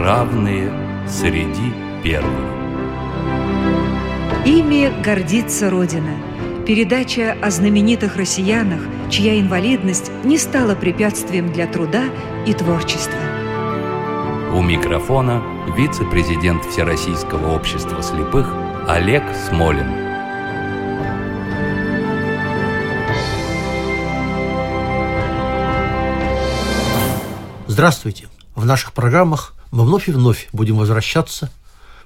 равные 0.00 0.72
среди 1.06 1.72
первых. 2.02 2.30
Ими 4.46 4.90
гордится 5.02 5.68
Родина. 5.68 6.16
Передача 6.66 7.36
о 7.42 7.50
знаменитых 7.50 8.16
россиянах, 8.16 8.80
чья 9.10 9.38
инвалидность 9.38 10.10
не 10.24 10.38
стала 10.38 10.74
препятствием 10.74 11.52
для 11.52 11.66
труда 11.66 12.04
и 12.46 12.54
творчества. 12.54 13.18
У 14.54 14.62
микрофона 14.62 15.42
вице-президент 15.76 16.64
Всероссийского 16.64 17.54
общества 17.54 18.02
слепых 18.02 18.52
Олег 18.88 19.22
Смолин. 19.48 19.86
Здравствуйте! 27.66 28.28
В 28.56 28.64
наших 28.64 28.92
программах 28.92 29.54
мы 29.70 29.84
вновь 29.84 30.08
и 30.08 30.12
вновь 30.12 30.48
будем 30.52 30.76
возвращаться, 30.76 31.50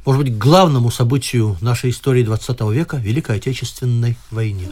может 0.05 0.23
быть, 0.23 0.35
к 0.35 0.39
главному 0.39 0.91
событию 0.91 1.57
нашей 1.61 1.91
истории 1.91 2.23
20 2.23 2.61
века– 2.73 2.97
Великой 3.03 3.37
Отечественной 3.37 4.17
войне. 4.31 4.69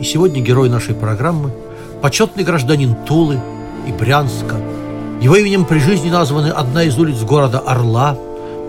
И 0.00 0.04
сегодня 0.04 0.40
герой 0.42 0.68
нашей 0.68 0.94
программы– 0.94 1.52
почетный 2.02 2.42
гражданин 2.42 2.96
Тулы 3.06 3.40
и 3.86 3.92
Брянска. 3.92 4.56
Его 5.20 5.36
именем 5.36 5.64
при 5.64 5.78
жизни 5.78 6.10
названы 6.10 6.48
одна 6.48 6.82
из 6.82 6.98
улиц 6.98 7.20
города 7.22 7.60
Орла, 7.60 8.18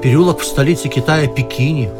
переулок 0.04 0.40
в 0.40 0.46
столице 0.46 0.88
Китая 0.88 1.28
Пекине, 1.28 1.92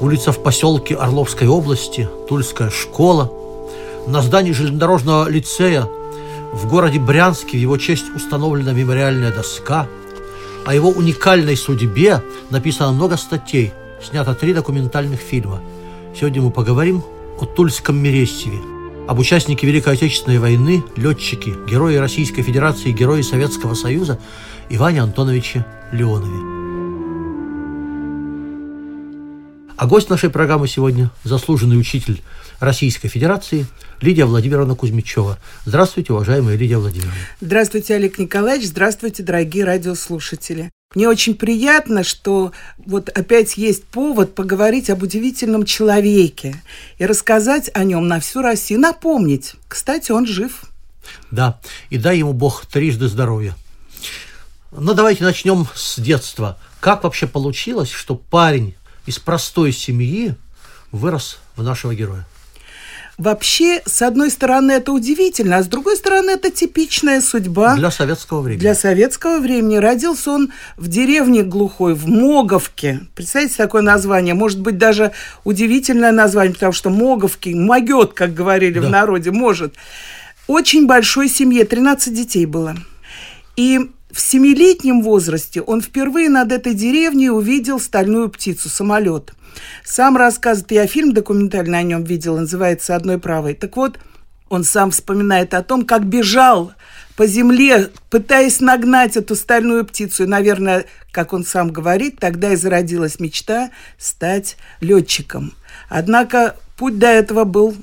улица 0.00 0.30
в 0.30 0.42
поселке 0.42 0.94
Орловской 0.94 1.48
области, 1.48 2.08
Тульская 2.28 2.70
школа. 2.70 3.32
На 4.06 4.22
здании 4.22 4.52
железнодорожного 4.52 5.28
лицея 5.28 5.88
в 6.52 6.68
городе 6.68 7.00
Брянске 7.00 7.58
в 7.58 7.60
его 7.60 7.76
честь 7.78 8.06
установлена 8.14 8.72
мемориальная 8.72 9.32
доска. 9.32 9.88
О 10.66 10.74
его 10.74 10.90
уникальной 10.90 11.56
судьбе 11.56 12.22
написано 12.50 12.92
много 12.92 13.16
статей, 13.16 13.72
снято 14.02 14.34
три 14.34 14.52
документальных 14.52 15.18
фильма. 15.20 15.60
Сегодня 16.14 16.42
мы 16.42 16.50
поговорим 16.50 17.02
о 17.40 17.46
Тульском 17.46 17.96
Мерестьеве, 17.96 18.58
об 19.08 19.18
участнике 19.18 19.66
Великой 19.66 19.94
Отечественной 19.94 20.38
войны, 20.38 20.84
летчике, 20.96 21.52
герое 21.68 21.98
Российской 21.98 22.42
Федерации, 22.42 22.92
герое 22.92 23.22
Советского 23.22 23.74
Союза 23.74 24.18
Иване 24.68 25.02
Антоновиче 25.02 25.64
Леонове. 25.92 26.60
А 29.76 29.86
гость 29.86 30.10
нашей 30.10 30.28
программы 30.28 30.68
сегодня– 30.68 31.10
заслуженный 31.24 31.80
учитель 31.80 32.20
Российской 32.60 33.08
Федерации 33.08 33.66
Лидия 34.00 34.24
Владимировна 34.24 34.74
Кузьмичева. 34.74 35.38
Здравствуйте, 35.64 36.12
уважаемая 36.12 36.56
Лидия 36.56 36.78
Владимировна. 36.78 37.14
Здравствуйте, 37.40 37.94
Олег 37.94 38.18
Николаевич. 38.18 38.68
Здравствуйте, 38.68 39.22
дорогие 39.22 39.64
радиослушатели. 39.64 40.70
Мне 40.94 41.08
очень 41.08 41.34
приятно, 41.34 42.02
что 42.02 42.52
вот 42.78 43.10
опять 43.10 43.56
есть 43.56 43.84
повод 43.84 44.34
поговорить 44.34 44.90
об 44.90 45.02
удивительном 45.02 45.64
человеке 45.64 46.60
и 46.98 47.06
рассказать 47.06 47.70
о 47.74 47.84
нем 47.84 48.08
на 48.08 48.18
всю 48.20 48.42
Россию, 48.42 48.80
напомнить. 48.80 49.54
Кстати, 49.68 50.10
он 50.10 50.26
жив. 50.26 50.64
Да, 51.30 51.60
и 51.90 51.98
дай 51.98 52.18
ему 52.18 52.32
Бог 52.32 52.66
трижды 52.66 53.06
здоровья. 53.06 53.54
Ну, 54.72 54.94
давайте 54.94 55.24
начнем 55.24 55.68
с 55.74 56.00
детства. 56.00 56.58
Как 56.80 57.04
вообще 57.04 57.26
получилось, 57.26 57.90
что 57.90 58.14
парень 58.14 58.74
из 59.06 59.18
простой 59.18 59.72
семьи 59.72 60.34
вырос 60.90 61.38
в 61.54 61.62
нашего 61.62 61.94
героя. 61.94 62.26
Вообще, 63.20 63.82
с 63.84 64.00
одной 64.00 64.30
стороны, 64.30 64.72
это 64.72 64.92
удивительно, 64.92 65.58
а 65.58 65.62
с 65.62 65.66
другой 65.66 65.98
стороны, 65.98 66.30
это 66.30 66.50
типичная 66.50 67.20
судьба. 67.20 67.76
Для 67.76 67.90
советского 67.90 68.40
времени. 68.40 68.60
Для 68.60 68.74
советского 68.74 69.40
времени. 69.40 69.76
Родился 69.76 70.30
он 70.30 70.52
в 70.78 70.88
деревне 70.88 71.42
глухой, 71.42 71.92
в 71.92 72.08
Моговке. 72.08 73.00
Представляете, 73.14 73.56
такое 73.58 73.82
название? 73.82 74.32
Может 74.32 74.60
быть, 74.60 74.78
даже 74.78 75.12
удивительное 75.44 76.12
название, 76.12 76.54
потому 76.54 76.72
что 76.72 76.88
Моговки, 76.88 77.50
могет, 77.50 78.14
как 78.14 78.32
говорили 78.32 78.80
да. 78.80 78.86
в 78.86 78.90
народе, 78.90 79.32
может. 79.32 79.74
Очень 80.46 80.86
большой 80.86 81.28
семье, 81.28 81.66
13 81.66 82.14
детей 82.14 82.46
было. 82.46 82.74
И 83.54 83.90
в 84.12 84.20
семилетнем 84.20 85.02
возрасте 85.02 85.60
он 85.60 85.80
впервые 85.80 86.28
над 86.28 86.52
этой 86.52 86.74
деревней 86.74 87.30
увидел 87.30 87.78
стальную 87.78 88.28
птицу, 88.28 88.68
самолет. 88.68 89.32
Сам 89.84 90.16
рассказывает, 90.16 90.72
я 90.72 90.86
фильм 90.86 91.12
документальный 91.12 91.78
о 91.78 91.82
нем 91.82 92.04
видел, 92.04 92.36
называется 92.38 92.96
«Одной 92.96 93.18
правой». 93.18 93.54
Так 93.54 93.76
вот, 93.76 93.98
он 94.48 94.64
сам 94.64 94.90
вспоминает 94.90 95.54
о 95.54 95.62
том, 95.62 95.84
как 95.84 96.04
бежал 96.06 96.72
по 97.16 97.26
земле, 97.26 97.90
пытаясь 98.08 98.60
нагнать 98.60 99.16
эту 99.16 99.36
стальную 99.36 99.84
птицу. 99.84 100.24
И, 100.24 100.26
наверное, 100.26 100.86
как 101.12 101.32
он 101.32 101.44
сам 101.44 101.70
говорит, 101.70 102.18
тогда 102.18 102.52
и 102.52 102.56
зародилась 102.56 103.20
мечта 103.20 103.70
стать 103.98 104.56
летчиком. 104.80 105.54
Однако 105.88 106.56
путь 106.76 106.98
до 106.98 107.06
этого 107.06 107.44
был 107.44 107.76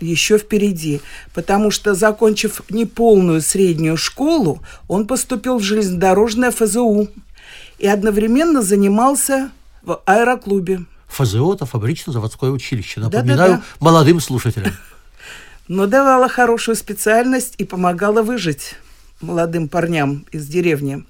еще 0.00 0.38
впереди, 0.38 1.00
потому 1.34 1.70
что, 1.70 1.94
закончив 1.94 2.62
неполную 2.70 3.40
среднюю 3.40 3.96
школу, 3.96 4.60
он 4.88 5.06
поступил 5.06 5.58
в 5.58 5.62
железнодорожное 5.62 6.50
ФЗУ 6.50 7.08
и 7.78 7.86
одновременно 7.86 8.62
занимался 8.62 9.50
в 9.82 10.00
аэроклубе. 10.04 10.80
ФЗО– 11.08 11.54
это 11.54 11.66
фабрично-заводское 11.66 12.50
училище. 12.50 13.00
Напоминаю 13.00 13.52
Да-да-да. 13.52 13.62
молодым 13.80 14.20
слушателям. 14.20 14.72
Но 15.68 15.86
давала 15.86 16.28
хорошую 16.28 16.76
специальность 16.76 17.54
и 17.58 17.64
помогала 17.64 18.22
выжить 18.22 18.76
молодым 19.20 19.68
парням 19.68 20.24
из 20.32 20.46
деревни 20.46 21.04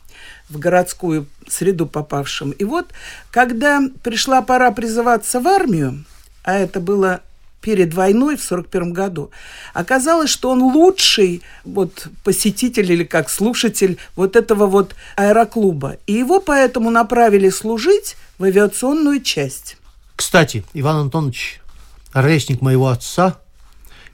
в 0.48 0.58
городскую 0.58 1.26
среду 1.46 1.86
попавшим. 1.86 2.50
И 2.52 2.64
вот, 2.64 2.86
когда 3.30 3.82
пришла 4.02 4.42
пора 4.42 4.70
призываться 4.70 5.40
в 5.40 5.46
армию, 5.46 6.04
а 6.42 6.54
это 6.54 6.80
было 6.80 7.20
перед 7.60 7.94
войной 7.94 8.36
в 8.36 8.44
1941 8.44 8.92
году, 8.92 9.30
оказалось, 9.74 10.30
что 10.30 10.50
он 10.50 10.62
лучший 10.62 11.42
вот 11.64 12.08
посетитель 12.24 12.92
или 12.92 13.04
как 13.04 13.28
слушатель 13.30 13.98
вот 14.16 14.36
этого 14.36 14.66
вот 14.66 14.94
аэроклуба. 15.16 15.96
И 16.06 16.12
его 16.12 16.40
поэтому 16.40 16.90
направили 16.90 17.50
служить 17.50 18.16
в 18.38 18.44
авиационную 18.44 19.20
часть. 19.22 19.76
Кстати, 20.16 20.64
Иван 20.74 20.96
Антонович, 20.96 21.60
ровесник 22.12 22.60
моего 22.60 22.88
отца, 22.88 23.38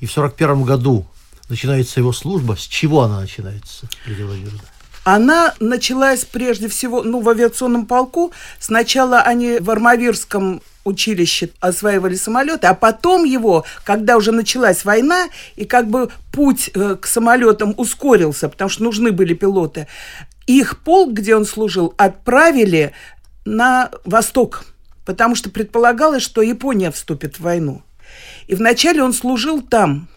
и 0.00 0.06
в 0.06 0.12
1941 0.16 0.65
году 0.65 1.06
начинается 1.49 2.00
его 2.00 2.12
служба. 2.12 2.56
С 2.56 2.62
чего 2.62 3.03
она 3.03 3.21
начинается, 3.21 3.88
Лидия 4.06 4.25
Владимировна? 4.25 4.60
Она 5.04 5.54
началась 5.60 6.25
прежде 6.25 6.69
всего 6.69 7.03
ну, 7.03 7.21
в 7.21 7.28
авиационном 7.28 7.87
полку. 7.87 8.33
Сначала 8.59 9.21
они 9.21 9.59
в 9.59 9.71
Армавирском 9.71 10.62
училище 10.84 11.50
осваивали 11.61 12.15
самолеты, 12.15 12.67
а 12.67 12.75
потом 12.75 13.25
его, 13.25 13.65
когда 13.84 14.17
уже 14.17 14.33
началась 14.33 14.84
война, 14.84 15.28
и 15.56 15.65
как 15.65 15.89
бы 15.89 16.11
путь 16.33 16.71
э, 16.75 16.97
к 17.00 17.06
самолетам 17.06 17.75
ускорился, 17.77 18.49
потому 18.49 18.69
что 18.69 18.84
нужны 18.84 19.12
были 19.12 19.34
пилоты, 19.34 19.89
их 20.47 20.81
полк, 20.81 21.12
где 21.12 21.37
он 21.37 21.47
служил, 21.47 21.95
отправили 21.97 22.93
на 23.45 23.91
восток, 24.05 24.65
потому 25.05 25.34
что 25.34 25.50
предполагалось, 25.50 26.22
что 26.22 26.43
Япония 26.43 26.91
вступит 26.91 27.37
в 27.37 27.41
войну. 27.41 27.83
И 28.47 28.55
вначале 28.55 29.03
он 29.03 29.12
служил 29.12 29.62
там. 29.62 30.09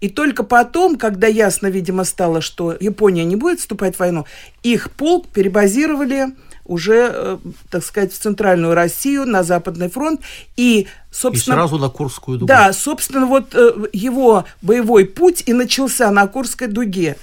И 0.00 0.08
только 0.08 0.42
потом, 0.42 0.96
когда 0.96 1.26
ясно, 1.26 1.68
видимо, 1.68 2.04
стало, 2.04 2.40
что 2.40 2.76
Япония 2.78 3.24
не 3.24 3.36
будет 3.36 3.60
вступать 3.60 3.96
в 3.96 4.00
войну, 4.00 4.26
их 4.62 4.90
полк 4.90 5.28
перебазировали 5.28 6.28
уже, 6.64 7.10
э, 7.12 7.38
так 7.70 7.84
сказать, 7.84 8.12
в 8.12 8.18
центральную 8.18 8.74
Россию, 8.74 9.26
на 9.26 9.42
Западный 9.42 9.90
фронт. 9.90 10.20
И, 10.56 10.86
собственно... 11.10 11.54
И 11.54 11.56
сразу 11.56 11.78
на 11.78 11.88
Курскую 11.88 12.38
дугу. 12.38 12.48
Да, 12.48 12.72
собственно, 12.72 13.26
вот 13.26 13.54
э, 13.54 13.72
его 13.92 14.44
боевой 14.62 15.04
путь 15.04 15.42
и 15.46 15.52
начался 15.52 16.10
на 16.10 16.26
Курской 16.26 16.68
дуге, 16.68 17.16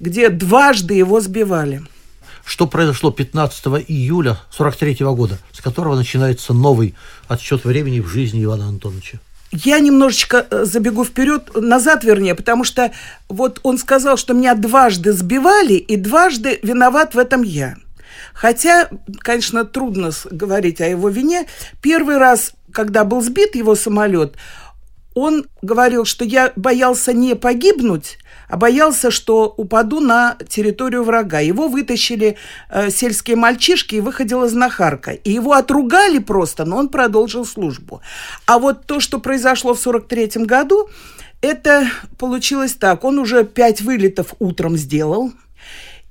где 0.00 0.28
дважды 0.28 0.94
его 0.94 1.20
сбивали. 1.20 1.82
Что 2.44 2.66
произошло 2.66 3.12
15 3.12 3.66
июля 3.88 4.38
43 4.50 4.96
года, 5.00 5.38
с 5.52 5.60
которого 5.60 5.94
начинается 5.94 6.52
новый 6.52 6.94
отсчет 7.28 7.64
времени 7.64 8.00
в 8.00 8.08
жизни 8.08 8.42
Ивана 8.42 8.68
Антоновича? 8.68 9.20
Я 9.52 9.80
немножечко 9.80 10.46
э, 10.50 10.64
забегу 10.64 11.04
вперед, 11.04 11.50
назад 11.54 12.04
вернее, 12.04 12.34
потому 12.34 12.64
что 12.64 12.90
вот 13.28 13.60
он 13.62 13.76
сказал, 13.76 14.16
что 14.16 14.32
меня 14.32 14.54
дважды 14.54 15.12
сбивали, 15.12 15.74
и 15.74 15.96
дважды 15.96 16.58
виноват 16.62 17.14
в 17.14 17.18
этом 17.18 17.42
я. 17.42 17.76
Хотя, 18.34 18.88
конечно, 19.18 19.64
трудно 19.64 20.10
говорить 20.30 20.80
о 20.80 20.88
его 20.88 21.08
вине. 21.08 21.46
Первый 21.80 22.18
раз, 22.18 22.52
когда 22.72 23.04
был 23.04 23.20
сбит 23.20 23.54
его 23.54 23.74
самолет, 23.74 24.36
он 25.14 25.46
говорил, 25.60 26.04
что 26.04 26.24
я 26.24 26.52
боялся 26.56 27.12
не 27.12 27.34
погибнуть, 27.34 28.18
а 28.48 28.56
боялся, 28.56 29.10
что 29.10 29.52
упаду 29.56 30.00
на 30.00 30.36
территорию 30.48 31.04
врага. 31.04 31.40
Его 31.40 31.68
вытащили 31.68 32.36
э, 32.70 32.90
сельские 32.90 33.36
мальчишки, 33.36 33.96
и 33.96 34.00
выходила 34.00 34.48
знахарка. 34.48 35.12
И 35.12 35.32
его 35.32 35.52
отругали 35.52 36.18
просто, 36.18 36.64
но 36.64 36.76
он 36.76 36.88
продолжил 36.88 37.44
службу. 37.44 38.00
А 38.46 38.58
вот 38.58 38.86
то, 38.86 39.00
что 39.00 39.20
произошло 39.20 39.74
в 39.74 39.80
43 39.80 40.44
году, 40.44 40.88
это 41.40 41.88
получилось 42.18 42.74
так. 42.74 43.04
Он 43.04 43.18
уже 43.18 43.44
пять 43.44 43.80
вылетов 43.80 44.34
утром 44.38 44.76
сделал, 44.76 45.32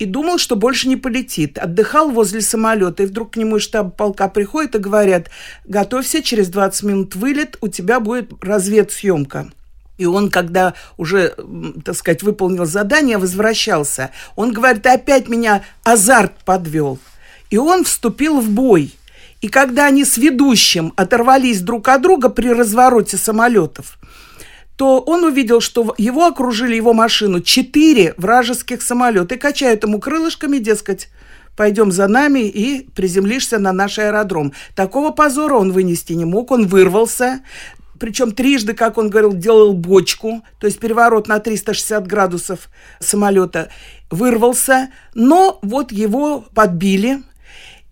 и 0.02 0.06
думал, 0.06 0.40
что 0.40 0.56
больше 0.56 0.88
не 0.88 0.96
полетит. 0.96 1.60
Отдыхал 1.60 2.10
возле 2.10 2.42
самолета, 2.42 3.04
и 3.04 3.06
вдруг 3.06 3.34
к 3.34 3.38
нему 3.38 3.58
из 3.58 3.62
штаба 3.62 3.92
полка 3.92 4.30
приходят 4.30 4.74
и 4.74 4.80
говорят, 4.80 5.30
готовься, 5.64 6.24
через 6.24 6.48
20 6.48 6.84
минут 6.84 7.16
вылет, 7.16 7.56
у 7.62 7.68
тебя 7.68 8.00
будет 8.00 8.32
разведсъемка. 8.44 9.52
И 10.00 10.08
он, 10.08 10.32
когда 10.32 10.74
уже, 10.98 11.36
так 11.86 11.96
сказать, 11.96 12.24
выполнил 12.24 12.66
задание, 12.66 13.20
возвращался, 13.20 14.10
он 14.36 14.54
говорит, 14.54 14.88
опять 14.88 15.30
меня 15.30 15.64
азарт 15.84 16.34
подвел. 16.46 16.98
И 17.52 17.60
он 17.60 17.84
вступил 17.84 18.42
в 18.42 18.50
бой. 18.50 18.96
И 19.42 19.50
когда 19.50 19.86
они 19.86 20.04
с 20.04 20.18
ведущим 20.18 20.94
оторвались 20.96 21.62
друг 21.62 21.88
от 21.90 22.02
друга 22.02 22.30
при 22.30 22.50
развороте 22.50 23.18
самолетов, 23.18 24.00
то 24.76 25.00
он 25.00 25.24
увидел, 25.24 25.62
что 25.62 25.94
его 25.98 26.26
окружили, 26.26 26.76
его 26.76 26.94
машину, 26.94 27.42
четыре 27.42 28.14
вражеских 28.18 28.82
самолета 28.82 29.36
и 29.36 29.38
качают 29.38 29.84
ему 29.84 30.00
крылышками, 30.00 30.58
дескать, 30.58 31.10
пойдем 31.56 31.92
за 31.92 32.08
нами 32.08 32.40
и 32.48 32.90
приземлишься 32.96 33.60
на 33.60 33.74
наш 33.74 34.00
аэродром. 34.00 34.54
Такого 34.76 35.12
позора 35.12 35.56
он 35.56 35.72
вынести 35.72 36.14
не 36.14 36.26
мог, 36.26 36.52
он 36.52 36.68
вырвался, 36.68 37.42
причем 38.00 38.32
трижды, 38.32 38.74
как 38.74 38.98
он 38.98 39.12
говорил, 39.12 39.34
делал 39.34 39.74
бочку, 39.74 40.42
то 40.60 40.66
есть 40.66 40.80
переворот 40.80 41.28
на 41.28 41.40
360 41.40 42.08
градусов 42.08 42.70
самолета, 43.00 43.70
вырвался, 44.10 44.90
но 45.14 45.60
вот 45.62 45.92
его 45.92 46.44
подбили, 46.56 47.22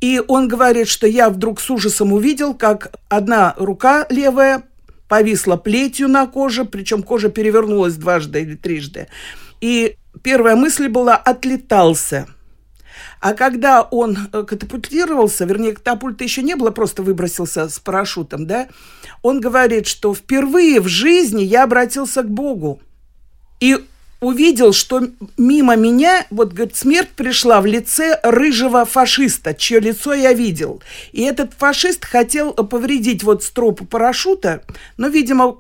и 0.01 0.19
он 0.27 0.47
говорит, 0.47 0.87
что 0.87 1.05
я 1.05 1.29
вдруг 1.29 1.59
с 1.59 1.69
ужасом 1.69 2.13
увидел, 2.13 2.55
как 2.55 2.93
одна 3.09 3.53
рука 3.57 4.07
левая 4.09 4.63
повисла 5.09 5.57
плетью 5.57 6.07
на 6.07 6.25
коже, 6.27 6.63
причем 6.63 7.03
кожа 7.03 7.29
перевернулась 7.29 7.95
дважды 7.95 8.41
или 8.41 8.55
трижды. 8.55 9.07
И 9.59 9.97
первая 10.23 10.55
мысль 10.55 10.87
была 10.87 11.17
«отлетался». 11.17 12.27
А 13.21 13.33
когда 13.33 13.81
он 13.81 14.17
э, 14.31 14.43
катапультировался, 14.43 15.43
вернее, 15.43 15.73
катапульта 15.73 16.23
еще 16.23 16.41
не 16.41 16.55
было, 16.55 16.71
просто 16.71 17.03
выбросился 17.03 17.67
с 17.67 17.77
парашютом, 17.77 18.47
да, 18.47 18.69
он 19.21 19.41
говорит, 19.41 19.87
что 19.87 20.15
впервые 20.15 20.79
в 20.79 20.87
жизни 20.87 21.41
я 21.41 21.63
обратился 21.63 22.23
к 22.23 22.29
Богу. 22.29 22.81
И 23.59 23.77
увидел, 24.19 24.73
что 24.73 25.07
мимо 25.37 25.75
меня, 25.75 26.25
вот, 26.29 26.53
говорит, 26.53 26.75
смерть 26.75 27.09
пришла 27.09 27.61
в 27.61 27.65
лице 27.65 28.19
рыжего 28.23 28.85
фашиста, 28.85 29.53
чье 29.53 29.79
лицо 29.79 30.13
я 30.13 30.33
видел. 30.33 30.81
И 31.11 31.21
этот 31.21 31.53
фашист 31.53 32.05
хотел 32.05 32.53
повредить 32.53 33.23
вот 33.23 33.43
стропу 33.43 33.85
парашюта, 33.85 34.63
но, 34.97 35.07
видимо, 35.07 35.57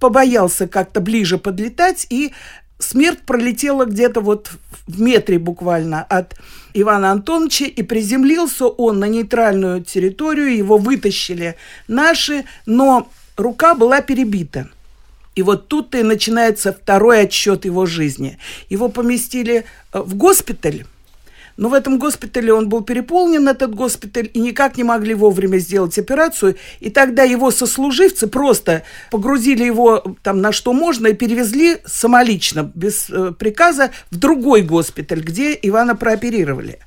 побоялся 0.00 0.66
как-то 0.66 1.00
ближе 1.00 1.38
подлетать, 1.38 2.06
и 2.10 2.32
смерть 2.78 3.20
пролетела 3.20 3.84
где-то 3.84 4.20
вот 4.20 4.50
в 4.86 5.00
метре 5.00 5.38
буквально 5.38 6.02
от 6.02 6.34
Ивана 6.74 7.12
Антоновича, 7.12 7.66
и 7.66 7.82
приземлился 7.82 8.66
он 8.66 8.98
на 8.98 9.04
нейтральную 9.06 9.84
территорию, 9.84 10.56
его 10.56 10.78
вытащили 10.78 11.56
наши, 11.86 12.44
но 12.66 13.08
рука 13.36 13.74
была 13.74 14.00
перебита– 14.00 14.68
и 15.34 15.42
вот 15.42 15.68
тут-то 15.68 15.98
и 15.98 16.02
начинается 16.02 16.72
второй 16.72 17.22
отсчет 17.22 17.64
его 17.64 17.86
жизни. 17.86 18.38
Его 18.68 18.88
поместили 18.88 19.64
э, 19.92 20.00
в 20.00 20.14
госпиталь, 20.16 20.84
но 21.56 21.68
в 21.68 21.74
этом 21.74 21.98
госпитале 21.98 22.54
он 22.54 22.70
был 22.70 22.82
переполнен, 22.82 23.46
этот 23.46 23.74
госпиталь, 23.74 24.30
и 24.32 24.40
никак 24.40 24.78
не 24.78 24.84
могли 24.84 25.12
вовремя 25.12 25.58
сделать 25.58 25.98
операцию. 25.98 26.56
И 26.80 26.88
тогда 26.88 27.22
его 27.22 27.50
сослуживцы 27.50 28.28
просто 28.28 28.82
погрузили 29.10 29.64
его 29.64 30.02
там 30.22 30.40
на 30.40 30.52
что 30.52 30.72
можно 30.72 31.08
и 31.08 31.12
перевезли 31.12 31.78
самолично, 31.84 32.72
без 32.74 33.10
э, 33.10 33.32
приказа, 33.38 33.90
в 34.10 34.16
другой 34.16 34.62
госпиталь, 34.62 35.20
где 35.20 35.58
Ивана 35.60 35.94
прооперировали. 35.96 36.78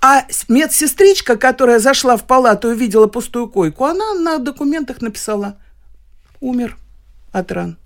А 0.00 0.24
медсестричка, 0.48 1.36
которая 1.36 1.78
зашла 1.78 2.16
в 2.16 2.26
палату 2.26 2.70
и 2.70 2.72
увидела 2.72 3.08
пустую 3.08 3.48
койку, 3.48 3.84
она 3.84 4.14
на 4.14 4.38
документах 4.38 5.02
написала 5.02 5.58
«умер» 6.40 6.76
от 7.38 7.52
ран. 7.52 7.78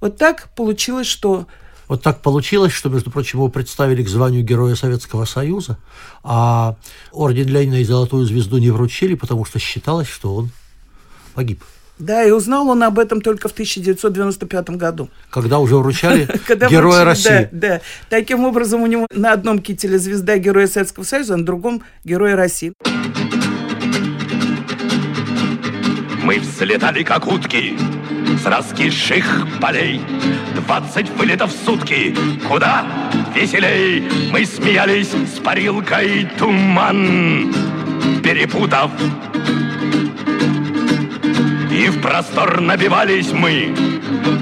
Вот 0.00 0.16
так 0.16 0.50
получилось, 0.54 1.06
что... 1.06 1.46
Вот 1.88 2.02
так 2.02 2.20
получилось, 2.20 2.72
что, 2.72 2.90
между 2.90 3.10
прочим, 3.10 3.38
его 3.38 3.48
представили 3.48 4.02
к 4.02 4.08
званию 4.08 4.44
Героя 4.44 4.74
Советского 4.74 5.24
Союза, 5.24 5.78
а 6.22 6.76
орден 7.12 7.48
Ленина 7.48 7.76
и 7.76 7.84
Золотую 7.84 8.26
Звезду 8.26 8.58
не 8.58 8.70
вручили, 8.70 9.14
потому 9.14 9.46
что 9.46 9.58
считалось, 9.58 10.08
что 10.08 10.34
он 10.34 10.50
погиб. 11.34 11.62
Да, 11.98 12.22
и 12.22 12.30
узнал 12.30 12.68
он 12.68 12.82
об 12.84 12.98
этом 12.98 13.20
только 13.20 13.48
в 13.48 13.52
1995 13.52 14.70
году. 14.70 15.08
Когда 15.30 15.58
уже 15.58 15.76
вручали 15.76 16.28
Героя 16.70 17.04
России. 17.04 17.48
Да, 17.50 17.68
да. 17.68 17.80
Таким 18.08 18.44
образом, 18.44 18.82
у 18.82 18.86
него 18.86 19.06
на 19.10 19.32
одном 19.32 19.58
кителе 19.58 19.98
звезда 19.98 20.36
Героя 20.36 20.68
Советского 20.68 21.04
Союза, 21.04 21.34
а 21.34 21.36
на 21.38 21.44
другом 21.44 21.82
Героя 22.04 22.36
России. 22.36 22.72
Мы 26.22 26.38
взлетали, 26.38 27.02
как 27.02 27.26
утки, 27.26 27.76
с 28.36 28.44
раскисших 28.44 29.46
полей. 29.60 30.00
Двадцать 30.54 31.08
вылетов 31.10 31.52
в 31.52 31.64
сутки, 31.64 32.14
куда 32.48 32.84
веселей. 33.34 34.08
Мы 34.30 34.44
смеялись 34.44 35.10
с 35.10 35.38
парилкой 35.38 36.28
туман, 36.38 37.52
перепутав. 38.22 38.90
И 41.70 41.88
в 41.88 42.00
простор 42.00 42.60
набивались 42.60 43.32
мы 43.32 43.74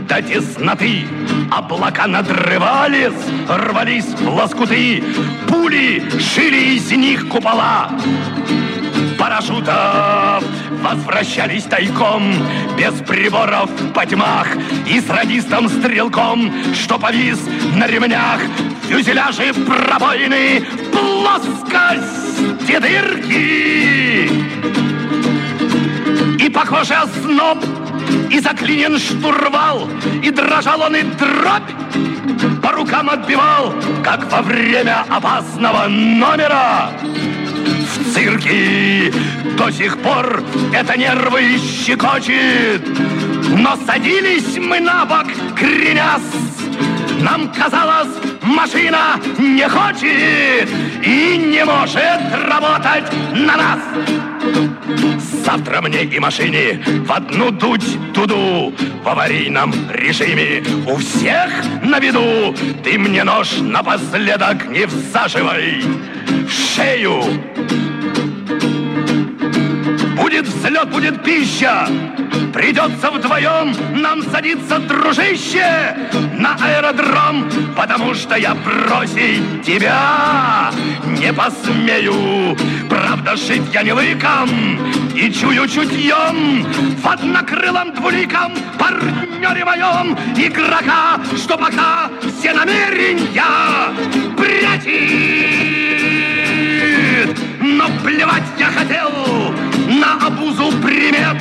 до 0.09 0.23
тесноты. 0.23 1.05
Облака 1.50 2.06
надрывались, 2.06 3.12
рвались 3.49 4.06
в 4.06 4.29
лоскуты, 4.29 5.03
Пули 5.47 6.03
шили 6.19 6.77
из 6.77 6.91
них 6.91 7.29
купола 7.29 7.91
парашютов. 9.26 10.44
Возвращались 10.82 11.64
тайком, 11.64 12.32
без 12.78 12.94
приборов 13.06 13.70
по 13.93 14.06
тьмах 14.06 14.46
И 14.87 15.00
с 15.00 15.08
радистом-стрелком, 15.08 16.52
что 16.75 16.99
повис 16.99 17.40
на 17.75 17.87
ремнях. 17.87 18.40
Фюзеляжи 18.88 19.52
пробоины, 19.52 20.64
плоскость 20.93 22.67
дырки. 22.67 24.31
И, 26.44 26.49
похоже, 26.49 26.94
озноб, 26.94 27.58
и 28.31 28.38
заклинен 28.38 28.99
штурвал 28.99 29.88
И 30.23 30.31
дрожал 30.31 30.82
он 30.82 30.94
и 30.94 31.02
дробь 31.02 31.73
по 32.62 32.73
рукам 32.73 33.08
отбивал, 33.08 33.73
как 34.02 34.31
во 34.31 34.43
время 34.43 35.05
опасного 35.08 35.87
номера 35.87 36.90
в 37.66 38.14
цирке. 38.14 39.12
До 39.56 39.70
сих 39.70 39.99
пор 39.99 40.42
это 40.73 40.96
нервы 40.96 41.58
щекочет. 41.58 42.82
Но 43.58 43.76
садились 43.87 44.58
мы 44.58 44.80
на 44.80 45.04
бок, 45.04 45.26
кренясь. 45.56 46.20
Нам 47.20 47.52
казалось, 47.52 48.14
машина 48.42 49.20
не 49.38 49.68
хочет 49.68 50.68
и 51.02 51.37
не 51.38 51.64
может 51.64 52.20
работать 52.49 53.11
на 53.32 53.56
нас. 53.56 53.80
Завтра 55.44 55.80
мне 55.80 56.04
и 56.04 56.18
машине 56.18 56.82
в 57.06 57.12
одну 57.12 57.50
дуть 57.50 57.86
туду 58.14 58.72
В 59.04 59.08
аварийном 59.08 59.72
режиме. 59.90 60.62
У 60.86 60.96
всех 60.96 61.50
на 61.82 61.98
виду. 61.98 62.54
Ты 62.82 62.98
мне 62.98 63.25
нож 63.25 63.58
напоследок 63.60 64.66
не 64.68 64.86
всаживай 64.86 65.82
в 66.46 66.50
шею 66.50 67.22
Будет 70.16 70.46
взлет, 70.46 70.88
будет 70.90 71.23
пища 71.23 71.88
Придется 72.56 73.11
вдвоем 73.11 73.75
нам 74.00 74.23
садиться, 74.23 74.78
дружище, 74.78 75.94
на 76.32 76.54
аэродром, 76.54 77.50
потому 77.76 78.14
что 78.14 78.35
я 78.37 78.54
бросить 78.54 79.62
тебя 79.62 80.70
не 81.04 81.30
посмею. 81.35 82.56
Правда, 82.88 83.37
шить 83.37 83.75
я 83.75 83.82
не 83.82 83.92
лыком 83.92 84.49
и 85.14 85.30
чую 85.30 85.68
чутьем 85.68 86.64
в 86.96 87.06
однокрылом 87.06 87.92
двуликом 87.92 88.54
партнере 88.78 89.62
моем 89.64 90.16
игрока, 90.37 91.20
что 91.37 91.58
пока 91.58 92.11
все 92.38 92.54
намерения 92.54 93.44
прячет. 94.35 94.96
Но 97.61 97.87
плевать 98.02 98.44
я 98.58 98.66
хотел 98.66 99.46
обузу 100.66 100.82
примет 100.82 101.37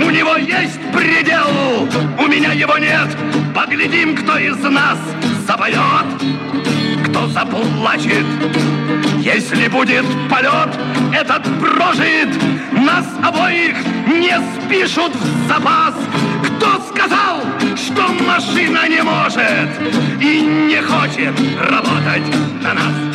у 0.00 0.10
него 0.10 0.36
есть 0.36 0.80
предел, 0.92 1.88
у 2.18 2.26
меня 2.28 2.52
его 2.52 2.78
нет. 2.78 3.08
Поглядим, 3.54 4.16
кто 4.16 4.38
из 4.38 4.56
нас 4.58 4.98
запоет, 5.46 6.06
кто 7.06 7.26
заплачет. 7.26 8.24
Если 9.18 9.68
будет 9.68 10.04
полет, 10.30 10.70
этот 11.12 11.42
прожит, 11.60 12.28
нас 12.72 13.06
обоих 13.22 13.76
не 14.06 14.38
спишут 14.64 15.14
в 15.14 15.48
запас. 15.48 15.94
Кто 16.44 16.80
сказал, 16.88 17.42
что 17.76 18.08
машина 18.24 18.88
не 18.88 19.02
может 19.02 19.68
и 20.20 20.40
не 20.40 20.80
хочет 20.80 21.34
работать 21.70 22.22
на 22.62 22.74
нас? 22.74 23.07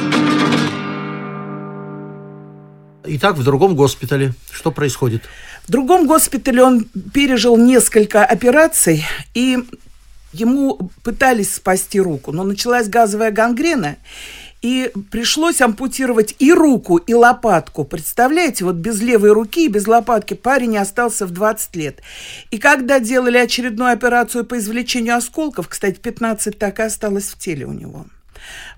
Итак, 3.06 3.36
в 3.36 3.44
другом 3.44 3.76
госпитале 3.76 4.34
что 4.52 4.72
происходит? 4.72 5.24
В 5.68 5.72
другом 5.72 6.08
госпитале 6.08 6.64
он 6.64 6.86
пережил 7.14 7.58
несколько 7.58 8.26
операций, 8.26 9.06
и 9.34 9.60
ему 10.32 10.90
пытались 11.04 11.54
спасти 11.54 12.00
руку, 12.00 12.32
но 12.32 12.44
началась 12.44 12.88
газовая 12.88 13.32
гангрена, 13.32 13.98
и 14.62 14.92
пришлось 15.12 15.60
ампутировать 15.60 16.36
и 16.40 16.54
руку, 16.54 16.96
и 16.96 17.14
лопатку. 17.14 17.84
Представляете, 17.84 18.64
вот 18.64 18.76
без 18.76 19.02
левой 19.02 19.32
руки 19.32 19.66
и 19.66 19.70
без 19.70 19.86
лопатки 19.88 20.34
парень 20.34 20.78
остался 20.78 21.26
в 21.26 21.32
20 21.32 21.76
лет. 21.76 22.00
И 22.52 22.58
когда 22.58 23.00
делали 23.00 23.38
очередную 23.38 23.92
операцию 23.92 24.46
по 24.46 24.58
извлечению 24.58 25.18
осколков, 25.18 25.68
кстати, 25.68 26.00
15 26.00 26.58
так 26.58 26.80
и 26.80 26.84
осталось 26.84 27.26
в 27.26 27.38
теле 27.38 27.66
у 27.66 27.74
него– 27.74 28.06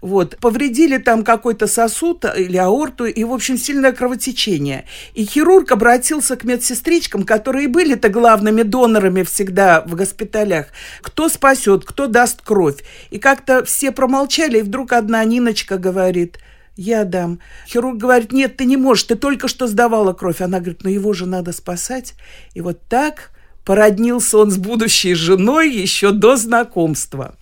вот. 0.01 0.37
Повредили 0.37 0.97
там 0.97 1.23
какой-то 1.23 1.67
сосуд 1.67 2.25
или 2.25 2.57
аорту, 2.57 3.05
и, 3.05 3.23
в 3.23 3.33
общем, 3.33 3.57
сильное 3.57 3.91
кровотечение. 3.91 4.85
И 5.13 5.25
хирург 5.25 5.71
обратился 5.71 6.35
к 6.35 6.43
медсестричкам, 6.43 7.23
которые 7.23 7.67
были-то 7.67 8.09
главными 8.09 8.63
донорами 8.63 9.23
всегда 9.23 9.81
в 9.81 9.95
госпиталях. 9.95 10.67
Кто 11.01 11.29
спасет, 11.29 11.85
кто 11.85 12.07
даст 12.07 12.41
кровь. 12.41 12.83
И 13.09 13.19
как-то 13.19 13.63
все 13.65 13.91
промолчали, 13.91 14.59
и 14.59 14.61
вдруг 14.61 14.93
одна 14.93 15.23
Ниночка 15.23 15.77
говорит– 15.77 16.39
я 16.77 17.05
дам. 17.05 17.39
Хирург 17.67 17.97
говорит, 17.97 18.31
нет, 18.33 18.57
ты 18.57 18.65
не 18.65 18.75
можешь, 18.75 19.05
ты 19.05 19.15
только 19.15 19.47
что 19.47 19.67
сдавала 19.67 20.13
кровь. 20.13 20.41
Она 20.41 20.59
говорит, 20.59 20.83
ну 20.83 20.89
его 20.89 21.13
же 21.13 21.25
надо 21.25 21.53
спасать. 21.53 22.15
И 22.53 22.61
вот 22.61 22.81
так 22.89 23.31
породнился 23.63 24.37
он 24.37 24.51
с 24.51 24.57
будущей 24.57 25.13
женой 25.13 25.71
еще 25.71 26.11
до 26.11 26.35
знакомства. 26.35 27.35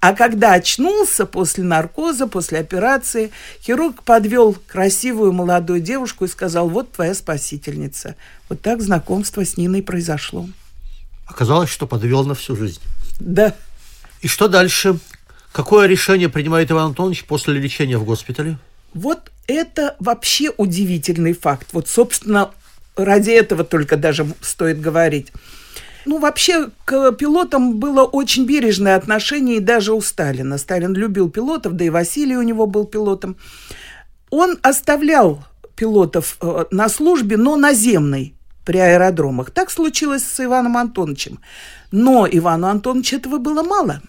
А 0.00 0.14
когда 0.14 0.54
очнулся 0.54 1.26
после 1.26 1.64
наркоза, 1.64 2.26
после 2.26 2.58
операции, 2.58 3.30
хирург 3.62 4.02
подвел 4.02 4.56
красивую 4.66 5.32
молодую 5.32 5.80
девушку 5.80 6.24
и 6.24 6.28
сказал, 6.28 6.68
вот 6.68 6.92
твоя 6.92 7.14
спасительница. 7.14 8.16
Вот 8.48 8.62
так 8.62 8.80
знакомство 8.80 9.44
с 9.44 9.56
Ниной 9.56 9.82
произошло. 9.82 10.48
Оказалось, 11.26 11.70
что 11.70 11.86
подвел 11.86 12.24
на 12.24 12.34
всю 12.34 12.56
жизнь. 12.56 12.80
Да. 13.20 13.54
И 14.20 14.28
что 14.28 14.48
дальше? 14.48 14.98
Какое 15.52 15.86
решение 15.86 16.28
принимает 16.28 16.70
Иван 16.70 16.86
Антонович 16.86 17.24
после 17.24 17.54
лечения 17.54 17.98
в 17.98 18.04
госпитале? 18.04 18.58
Вот 18.94 19.30
это 19.46 19.96
вообще 19.98 20.50
удивительный 20.56 21.32
факт. 21.32 21.68
Вот, 21.72 21.88
собственно, 21.88 22.50
ради 22.96 23.30
этого 23.30 23.64
только 23.64 23.96
даже 23.96 24.26
стоит 24.40 24.80
говорить. 24.80 25.32
Ну, 26.06 26.18
вообще, 26.18 26.70
к 26.84 27.12
пилотам 27.12 27.78
было 27.78 28.04
очень 28.04 28.46
бережное 28.46 28.96
отношение 28.96 29.56
и 29.56 29.60
даже 29.60 29.92
у 29.92 30.00
Сталина. 30.00 30.58
Сталин 30.58 30.94
любил 30.94 31.30
пилотов, 31.30 31.74
да 31.74 31.84
и 31.84 31.90
Василий 31.90 32.36
у 32.36 32.42
него 32.42 32.66
был 32.66 32.86
пилотом. 32.86 33.36
Он 34.30 34.58
оставлял 34.62 35.44
пилотов 35.76 36.36
э, 36.40 36.64
на 36.70 36.88
службе, 36.88 37.36
но 37.36 37.56
наземной 37.56 38.34
при 38.64 38.78
аэродромах. 38.78 39.50
Так 39.50 39.70
случилось 39.70 40.24
с 40.24 40.44
Иваном 40.44 40.76
Антоновичем. 40.76 41.40
Но 41.90 42.26
Ивану 42.30 42.68
Антоновичу 42.68 43.16
этого 43.16 43.38
было 43.38 43.62
мало. 43.62 44.00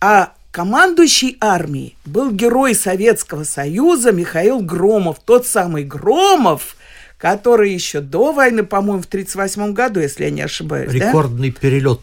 А 0.00 0.32
командующий 0.50 1.36
армией 1.40 1.96
был 2.04 2.30
герой 2.30 2.74
Советского 2.74 3.44
Союза 3.44 4.12
Михаил 4.12 4.60
Громов. 4.60 5.18
Тот 5.24 5.46
самый 5.46 5.84
Громов– 5.84 6.76
который 7.18 7.72
еще 7.72 8.00
до 8.00 8.32
войны, 8.32 8.64
по-моему, 8.64 9.02
в 9.02 9.06
1938 9.06 9.72
году, 9.72 10.00
если 10.00 10.24
я 10.24 10.30
не 10.30 10.42
ошибаюсь. 10.42 10.92
Рекордный 10.92 11.50
да? 11.50 11.60
перелет 11.60 12.00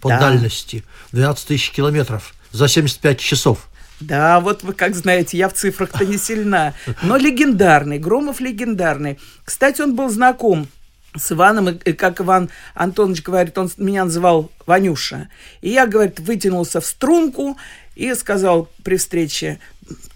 по 0.00 0.08
да. 0.08 0.20
дальности 0.20 0.84
12 1.12 1.46
тысяч 1.46 1.70
километров 1.70 2.34
за 2.52 2.68
75 2.68 3.18
часов. 3.18 3.68
Да, 4.00 4.40
вот 4.40 4.62
вы 4.62 4.74
как 4.74 4.94
знаете, 4.94 5.36
я 5.36 5.48
в 5.48 5.54
цифрах-то 5.54 6.04
не 6.04 6.18
сильна. 6.18 6.74
Но 7.02 7.16
легендарный, 7.16 7.98
Громов 7.98 8.40
легендарный. 8.40 9.18
Кстати, 9.44 9.82
он 9.82 9.96
был 9.96 10.08
знаком 10.08 10.68
с 11.16 11.32
Иваном, 11.32 11.70
и, 11.70 11.92
как 11.92 12.20
Иван 12.20 12.50
Антонович 12.74 13.22
говорит, 13.22 13.58
он 13.58 13.70
меня 13.76 14.04
называл 14.04 14.52
Ванюша. 14.66 15.28
И 15.62 15.70
я, 15.70 15.86
говорит, 15.86 16.20
вытянулся 16.20 16.80
в 16.80 16.86
струнку 16.86 17.56
и 17.96 18.14
сказал 18.14 18.68
при 18.84 18.96
встрече, 18.96 19.58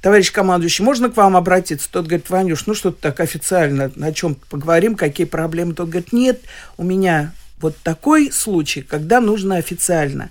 товарищ 0.01 0.33
командующий, 0.33 0.85
можно 0.85 1.11
к 1.11 1.17
вам 1.17 1.37
обратиться? 1.37 1.89
Тот 1.91 2.07
говорит, 2.07 2.31
Ванюш, 2.31 2.67
ну 2.67 2.75
что 2.75 2.91
то 2.91 3.03
так 3.03 3.21
официально, 3.21 3.91
о 4.01 4.13
чем 4.13 4.37
поговорим, 4.51 4.95
какие 4.95 5.27
проблемы? 5.27 5.75
Тот 5.75 5.89
говорит, 5.89 6.13
нет, 6.13 6.41
у 6.77 6.85
меня 6.85 7.33
вот 7.61 7.77
такой 7.83 8.31
случай, 8.33 8.83
когда 8.83 9.21
нужно 9.21 9.57
официально. 9.57 10.31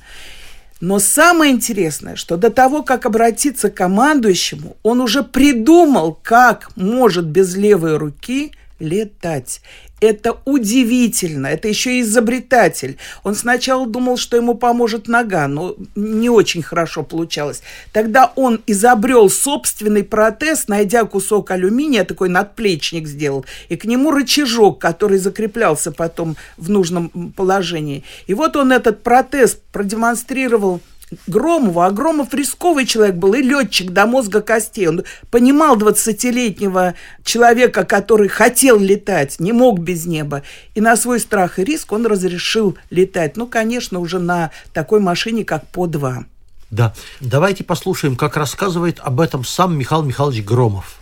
Но 0.82 0.98
самое 0.98 1.52
интересное, 1.52 2.16
что 2.16 2.38
до 2.38 2.50
того, 2.50 2.82
как 2.82 3.06
обратиться 3.06 3.70
к 3.70 3.76
командующему, 3.76 4.78
он 4.82 5.00
уже 5.00 5.24
придумал, 5.24 6.18
как 6.22 6.76
может 6.76 7.26
без 7.26 7.56
левой 7.56 7.98
руки 7.98 8.54
летать. 8.82 9.62
Это 10.02 10.38
удивительно. 10.46 11.46
Это 11.46 11.68
еще 11.68 12.00
и 12.00 12.02
изобретатель. 12.02 12.98
Он 13.24 13.36
сначала 13.36 13.86
думал, 13.86 14.18
что 14.18 14.36
ему 14.36 14.56
поможет 14.56 15.08
нога, 15.08 15.48
но 15.48 15.76
не 15.96 16.28
очень 16.28 16.64
хорошо 16.64 17.04
получалось. 17.04 17.62
Тогда 17.94 18.34
он 18.36 18.62
изобрел 18.66 19.30
собственный 19.30 20.04
протез, 20.04 20.68
найдя 20.68 21.04
кусок 21.04 21.52
алюминия, 21.52 22.04
такой 22.04 22.30
надплечник 22.30 23.08
сделал, 23.08 23.46
и 23.70 23.78
к 23.78 23.86
нему 23.86 24.10
рычажок, 24.10 24.80
который 24.80 25.20
закреплялся 25.20 25.92
потом 25.92 26.36
в 26.58 26.72
нужном 26.72 27.10
положении. 27.36 28.04
И 28.26 28.34
вот 28.34 28.56
он 28.56 28.72
этот 28.72 29.04
протез 29.04 29.60
продемонстрировал 29.72 30.82
Громову, 31.28 31.82
а 31.82 31.92
Громов 31.92 32.34
рисковый 32.34 32.86
человек 32.86 33.16
был 33.16 33.34
и 33.34 33.42
летчик 33.42 33.92
до 33.92 34.06
мозга 34.06 34.42
костей. 34.42 34.88
Он 34.88 35.04
понимал 35.30 35.78
20-летнего 35.78 36.96
человека, 37.24 37.84
который 37.84 38.30
хотел 38.30 38.80
летать, 38.80 39.40
не 39.40 39.52
мог 39.52 39.80
без 39.80 40.06
неба. 40.06 40.44
И 40.74 40.82
на 40.82 40.96
свой 40.96 41.20
страх 41.20 41.60
и 41.60 41.64
риск 41.64 41.92
он 41.92 42.06
разрешил 42.06 42.78
летать. 42.90 43.36
Ну, 43.36 43.48
конечно, 43.48 44.00
уже 44.00 44.20
на 44.20 44.52
такой 44.74 45.02
машине, 45.02 45.44
как 45.44 45.68
По-2. 45.68 46.26
Да, 46.70 46.94
давайте 47.20 47.66
послушаем, 47.66 48.16
как 48.16 48.38
рассказывает 48.38 49.00
об 49.02 49.20
этом 49.20 49.44
сам 49.44 49.78
Михаил 49.78 50.04
Михайлович 50.04 50.44
Громов. 50.46 50.96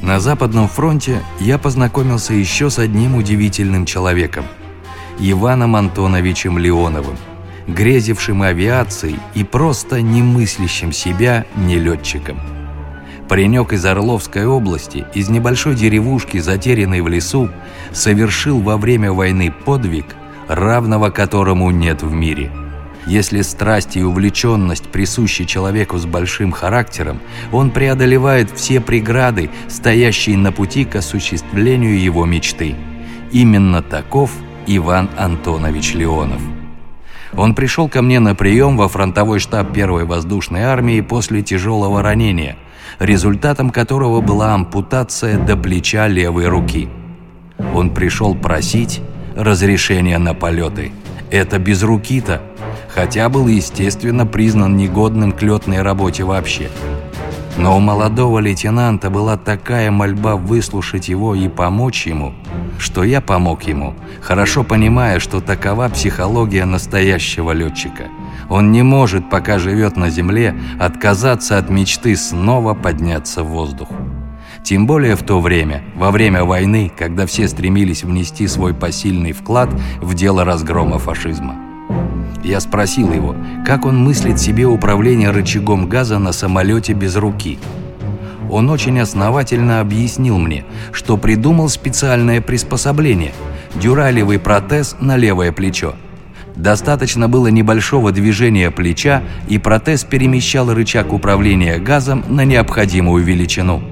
На 0.00 0.20
Западном 0.20 0.68
фронте 0.68 1.22
я 1.40 1.58
познакомился 1.58 2.32
еще 2.32 2.70
с 2.70 2.78
одним 2.78 3.16
удивительным 3.16 3.84
человеком– 3.84 4.46
Иваном 5.18 5.74
Антоновичем 5.74 6.56
Леоновым– 6.56 7.18
грезившим 7.68 8.42
авиацией 8.42 9.16
и 9.34 9.44
просто 9.44 10.00
не 10.00 10.22
мыслящим 10.22 10.92
себя 10.92 11.44
не 11.56 11.78
летчиком. 11.78 12.40
Паренек 13.28 13.74
из 13.74 13.84
Орловской 13.84 14.46
области, 14.46 15.04
из 15.14 15.28
небольшой 15.28 15.74
деревушки, 15.74 16.38
затерянной 16.38 17.02
в 17.02 17.08
лесу, 17.08 17.50
совершил 17.92 18.60
во 18.60 18.78
время 18.78 19.12
войны 19.12 19.52
подвиг, 19.52 20.06
равного 20.48 21.10
которому 21.10 21.70
нет 21.70 22.02
в 22.02 22.10
мире. 22.10 22.50
Если 23.06 23.42
страсть 23.42 23.96
и 23.96 24.02
увлеченность 24.02 24.84
присущи 24.88 25.44
человеку 25.44 25.98
с 25.98 26.06
большим 26.06 26.52
характером, 26.52 27.20
он 27.52 27.70
преодолевает 27.70 28.50
все 28.50 28.80
преграды, 28.80 29.50
стоящие 29.68 30.36
на 30.38 30.50
пути 30.50 30.84
к 30.84 30.96
осуществлению 30.96 32.00
его 32.00 32.24
мечты. 32.24 32.76
Именно 33.30 33.82
таков 33.82 34.30
Иван 34.66 35.10
Антонович 35.18 35.94
Леонов– 35.94 36.40
он 37.36 37.54
пришел 37.54 37.88
ко 37.88 38.02
мне 38.02 38.20
на 38.20 38.34
прием 38.34 38.76
во 38.76 38.88
фронтовой 38.88 39.38
штаб 39.38 39.72
первой 39.72 40.04
воздушной 40.04 40.62
армии 40.62 41.00
после 41.00 41.42
тяжелого 41.42 42.02
ранения, 42.02 42.56
результатом 42.98 43.70
которого 43.70 44.20
была 44.20 44.54
ампутация 44.54 45.38
до 45.38 45.56
плеча 45.56 46.08
левой 46.08 46.48
руки. 46.48 46.88
Он 47.74 47.90
пришел 47.90 48.34
просить 48.34 49.00
разрешения 49.36 50.18
на 50.18 50.34
полеты. 50.34 50.92
Это 51.30 51.58
без 51.58 51.82
руки-то, 51.82 52.40
хотя 52.88 53.28
был, 53.28 53.48
естественно, 53.48 54.26
признан 54.26 54.76
негодным 54.76 55.32
к 55.32 55.42
летной 55.42 55.82
работе 55.82 56.24
вообще. 56.24 56.70
Но 57.58 57.76
у 57.76 57.80
молодого 57.80 58.38
лейтенанта 58.38 59.10
была 59.10 59.36
такая 59.36 59.90
мольба 59.90 60.36
выслушать 60.36 61.08
его 61.08 61.34
и 61.34 61.48
помочь 61.48 62.06
ему, 62.06 62.32
что 62.78 63.02
я 63.02 63.20
помог 63.20 63.64
ему, 63.64 63.96
хорошо 64.22 64.62
понимая, 64.62 65.18
что 65.18 65.40
такова 65.40 65.88
психология 65.88 66.64
настоящего 66.64 67.50
летчика. 67.50 68.04
Он 68.48 68.70
не 68.70 68.82
может, 68.82 69.28
пока 69.28 69.58
живет 69.58 69.96
на 69.96 70.08
земле, 70.08 70.54
отказаться 70.78 71.58
от 71.58 71.68
мечты 71.68 72.16
снова 72.16 72.74
подняться 72.74 73.42
в 73.42 73.48
воздух. 73.48 73.88
Тем 74.62 74.86
более 74.86 75.16
в 75.16 75.24
то 75.24 75.40
время, 75.40 75.82
во 75.96 76.12
время 76.12 76.44
войны, 76.44 76.92
когда 76.96 77.26
все 77.26 77.48
стремились 77.48 78.04
внести 78.04 78.46
свой 78.46 78.72
посильный 78.72 79.32
вклад 79.32 79.68
в 80.00 80.14
дело 80.14 80.44
разгрома 80.44 80.98
фашизма. 80.98 81.67
Я 82.42 82.60
спросил 82.60 83.12
его, 83.12 83.34
как 83.66 83.84
он 83.84 83.98
мыслит 83.98 84.38
себе 84.38 84.66
управление 84.66 85.30
рычагом 85.30 85.88
газа 85.88 86.18
на 86.18 86.32
самолете 86.32 86.92
без 86.92 87.16
руки. 87.16 87.58
Он 88.50 88.70
очень 88.70 88.98
основательно 89.00 89.80
объяснил 89.80 90.38
мне, 90.38 90.64
что 90.92 91.16
придумал 91.16 91.68
специальное 91.68 92.40
приспособление– 92.40 93.32
дюралевый 93.74 94.38
протез 94.38 94.96
на 95.00 95.16
левое 95.16 95.52
плечо. 95.52 95.94
Достаточно 96.56 97.28
было 97.28 97.48
небольшого 97.48 98.10
движения 98.10 98.70
плеча, 98.70 99.22
и 99.48 99.58
протез 99.58 100.04
перемещал 100.04 100.72
рычаг 100.72 101.12
управления 101.12 101.78
газом 101.78 102.24
на 102.28 102.44
необходимую 102.44 103.22
величину. 103.22 103.82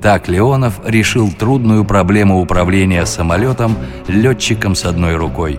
Так 0.00 0.28
Леонов 0.28 0.80
решил 0.86 1.30
трудную 1.30 1.84
проблему 1.84 2.40
управления 2.40 3.04
самолетом 3.04 3.76
летчиком 4.06 4.74
с 4.74 4.84
одной 4.84 5.16
рукой. 5.16 5.58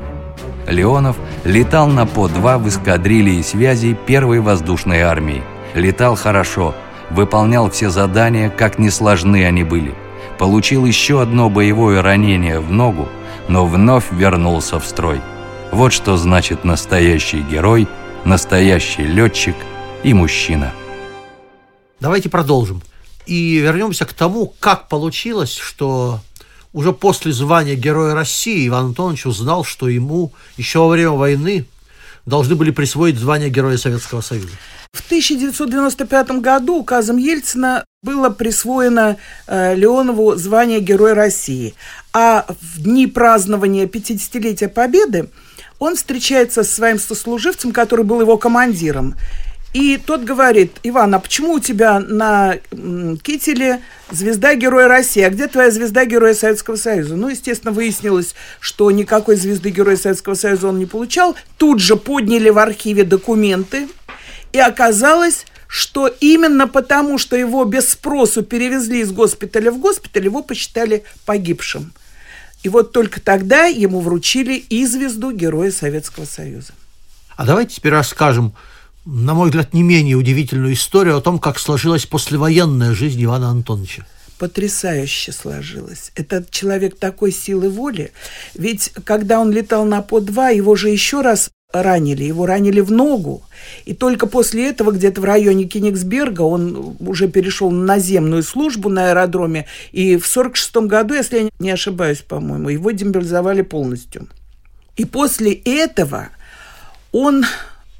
Леонов 0.69 1.17
летал 1.43 1.87
на 1.87 2.05
По-2 2.05 2.57
в 2.59 2.67
эскадрилье 2.67 3.43
связи 3.43 3.97
первой 4.05 4.39
воздушной 4.39 5.01
армии. 5.01 5.43
Летал 5.73 6.15
хорошо, 6.15 6.75
выполнял 7.09 7.69
все 7.69 7.89
задания, 7.89 8.49
как 8.49 8.79
несложны 8.79 9.45
они 9.45 9.63
были. 9.63 9.93
Получил 10.37 10.85
еще 10.85 11.21
одно 11.21 11.49
боевое 11.49 12.01
ранение 12.01 12.59
в 12.59 12.71
ногу, 12.71 13.09
но 13.47 13.65
вновь 13.65 14.11
вернулся 14.11 14.79
в 14.79 14.85
строй. 14.85 15.21
Вот 15.71 15.93
что 15.93 16.17
значит 16.17 16.63
настоящий 16.63 17.41
герой, 17.41 17.87
настоящий 18.25 19.03
летчик 19.03 19.55
и 20.03 20.13
мужчина. 20.13 20.73
Давайте 21.99 22.29
продолжим. 22.29 22.81
И 23.25 23.57
вернемся 23.57 24.05
к 24.05 24.13
тому, 24.13 24.53
как 24.59 24.87
получилось, 24.87 25.55
что 25.55 26.19
уже 26.73 26.93
после 26.93 27.31
звания 27.31 27.75
Героя 27.75 28.13
России 28.13 28.67
Иван 28.67 28.87
Антонович 28.87 29.25
узнал, 29.25 29.63
что 29.63 29.89
ему 29.89 30.33
еще 30.57 30.79
во 30.79 30.89
время 30.89 31.11
войны 31.11 31.65
должны 32.25 32.55
были 32.55 32.71
присвоить 32.71 33.17
звание 33.17 33.49
Героя 33.49 33.77
Советского 33.77 34.21
Союза. 34.21 34.49
В 34.93 35.05
1995 35.05 36.31
году 36.41 36.77
указом 36.77 37.17
Ельцина 37.17 37.85
было 38.01 38.29
присвоено 38.29 39.17
э, 39.47 39.75
Леонову 39.75 40.35
звание 40.35 40.79
Героя 40.79 41.13
России. 41.13 41.75
А 42.13 42.45
в 42.47 42.81
дни 42.81 43.05
празднования 43.05 43.85
50-летия 43.85 44.67
Победы 44.67 45.29
он 45.77 45.95
встречается 45.95 46.63
со 46.63 46.73
своим 46.73 46.99
сослуживцем, 46.99 47.71
который 47.71 48.03
был 48.03 48.21
его 48.21 48.37
командиром. 48.37 49.15
И 49.73 49.97
тот 49.97 50.23
говорит, 50.23 50.77
Иван, 50.81 51.13
а 51.13 51.19
почему 51.19 51.53
у 51.53 51.59
тебя 51.59 51.99
на 51.99 52.57
кителе 53.23 53.81
звезда 54.09 54.55
Героя 54.55 54.87
России, 54.87 55.21
а 55.21 55.29
где 55.29 55.47
твоя 55.47 55.69
звезда 55.69 56.05
Героя 56.05 56.33
Советского 56.33 56.75
Союза? 56.75 57.15
Ну, 57.15 57.29
естественно, 57.29 57.71
выяснилось, 57.71 58.33
что 58.59 58.89
никакой 58.89 59.35
звезды 59.35 59.69
Героя 59.69 59.95
Советского 59.95 60.33
Союза 60.33 60.69
он 60.69 60.79
не 60.79 60.87
получал. 60.87 61.35
Тут 61.57 61.81
же 61.81 61.95
подняли 61.95 62.49
в 62.49 62.57
архиве 62.57 63.03
документы, 63.03 63.87
и 64.53 64.59
оказалось, 64.59 65.45
что 65.67 66.07
именно 66.07 66.67
потому, 66.67 67.19
что 67.19 67.35
его 67.35 67.63
без 67.63 67.91
спросу 67.91 68.41
перевезли 68.41 69.01
из 69.01 69.11
госпиталя 69.11 69.71
в 69.71 69.77
госпиталь, 69.77 70.25
его 70.25 70.41
посчитали 70.41 71.03
погибшим. 71.25 71.93
И 72.63 72.69
вот 72.69 72.91
только 72.91 73.21
тогда 73.21 73.65
ему 73.65 73.99
вручили 73.99 74.55
и 74.55 74.83
звезду 74.87 75.31
Героя 75.31 75.71
Советского 75.71 76.25
Союза. 76.25 76.73
А 77.37 77.45
давайте 77.45 77.75
теперь 77.75 77.93
расскажем, 77.93 78.53
на 79.11 79.33
мой 79.33 79.47
взгляд, 79.47 79.73
не 79.73 79.83
менее 79.83 80.15
удивительную 80.15 80.73
историю 80.73 81.17
о 81.17 81.21
том, 81.21 81.39
как 81.39 81.59
сложилась 81.59 82.05
послевоенная 82.05 82.93
жизнь 82.93 83.23
Ивана 83.23 83.49
Антоновича 83.49 84.05
потрясающе 84.37 85.33
сложилась. 85.33 86.11
Этот 86.15 86.49
человек 86.49 86.97
такой 86.97 87.33
силы 87.33 87.69
воли. 87.69 88.13
Ведь 88.55 88.93
когда 89.03 89.41
он 89.41 89.51
летал 89.51 89.83
на 89.83 90.01
По-2, 90.01 90.55
его 90.55 90.77
же 90.77 90.89
еще 90.89 91.19
раз 91.19 91.51
ранили. 91.71 92.23
Его 92.23 92.45
ранили 92.45 92.79
в 92.79 92.91
ногу. 92.91 93.43
И 93.85 93.93
только 93.93 94.25
после 94.25 94.69
этого, 94.69 94.91
где-то 94.91 95.21
в 95.21 95.25
районе 95.25 95.65
Кенигсберга, 95.65 96.41
он 96.41 96.95
уже 96.99 97.27
перешел 97.27 97.69
на 97.69 97.85
наземную 97.85 98.43
службу 98.43 98.89
на 98.89 99.09
аэродроме. 99.09 99.67
И 99.91 100.15
в 100.17 100.25
1946 100.25 100.87
году, 100.87 101.13
если 101.13 101.39
я 101.39 101.49
не 101.59 101.71
ошибаюсь, 101.71 102.19
по-моему, 102.19 102.69
его 102.69 102.91
демобилизовали 102.91 103.61
полностью. 103.61 104.27
И 104.95 105.05
после 105.05 105.53
этого 105.53 106.29
он, 107.11 107.45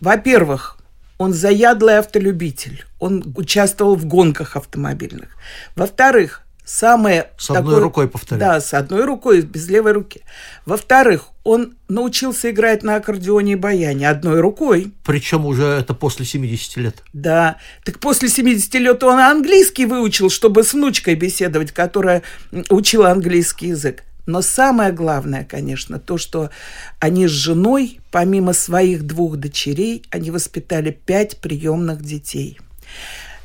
во-первых, 0.01 0.79
он 1.20 1.34
заядлый 1.34 2.00
автолюбитель. 2.00 2.86
Он 2.98 3.34
участвовал 3.36 3.96
в 3.96 4.06
гонках 4.06 4.56
автомобильных. 4.56 5.28
Во-вторых, 5.76 6.44
самое... 6.64 7.32
С 7.38 7.50
одной 7.50 7.64
такое, 7.64 7.80
рукой, 7.80 8.08
повторяю. 8.08 8.40
Да, 8.40 8.62
с 8.62 8.74
одной 8.74 9.04
рукой, 9.04 9.42
без 9.42 9.68
левой 9.68 9.92
руки. 9.92 10.22
Во-вторых, 10.65 11.26
он 11.43 11.76
научился 11.89 12.52
играть 12.52 12.84
на 12.84 12.96
аккордеоне 12.96 13.54
и 13.54 13.56
баяне 13.56 14.10
одной 14.10 14.39
рукой. 14.39 14.93
Причем 15.06 15.46
уже 15.46 15.65
это 15.65 15.93
после 15.93 16.26
70 16.26 16.78
лет. 16.78 17.04
Да. 17.12 17.58
Так 17.84 18.00
после 18.00 18.30
70 18.30 18.74
лет 18.76 19.04
он 19.04 19.20
английский 19.20 19.86
выучил, 19.86 20.30
чтобы 20.30 20.63
с 20.63 20.74
внучкой 20.74 21.15
беседовать, 21.15 21.74
которая 21.74 22.24
учила 22.70 23.12
английский 23.12 23.67
язык. 23.67 24.04
Но 24.30 24.44
самое 24.44 24.92
главное, 24.92 25.44
конечно, 25.44 25.98
то, 25.98 26.20
что 26.20 26.52
они 27.00 27.26
с 27.26 27.32
женой, 27.32 28.00
помимо 28.12 28.54
своих 28.54 29.08
двух 29.08 29.38
дочерей, 29.38 30.04
они 30.12 30.30
воспитали 30.30 30.92
пять 30.92 31.38
приемных 31.38 32.04
детей. 32.04 32.60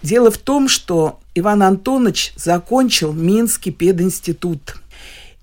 Дело 0.03 0.31
в 0.31 0.37
том, 0.37 0.69
что 0.69 1.21
Иван 1.35 1.63
Антонович 1.63 2.35
закончил 2.37 3.15
Минский 3.15 3.71
пединститут– 3.71 4.77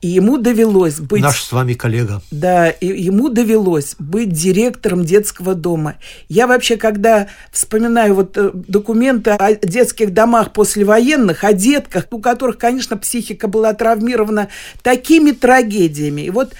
и 0.01 0.07
ему 0.07 0.37
довелось 0.37 0.99
быть... 0.99 1.21
Наш 1.21 1.43
с 1.43 1.51
вами 1.51 1.73
коллега. 1.73 2.21
Да, 2.31 2.69
и 2.69 2.87
ему 2.87 3.29
довелось 3.29 3.95
быть 3.99 4.31
директором 4.31 5.05
детского 5.05 5.53
дома. 5.53 5.95
Я 6.27 6.47
вообще, 6.47 6.77
когда 6.77 7.27
вспоминаю 7.51 8.15
вот 8.15 8.35
э, 8.35 8.49
документы 8.53 9.31
о 9.31 9.53
детских 9.53 10.13
домах 10.13 10.53
послевоенных, 10.53 11.43
о 11.43 11.53
детках, 11.53 12.07
у 12.09 12.19
которых, 12.19 12.57
конечно, 12.57 12.97
психика 12.97 13.47
была 13.47 13.73
травмирована 13.73 14.49
такими 14.81 15.31
трагедиями. 15.31 16.21
И 16.21 16.29
вот 16.31 16.53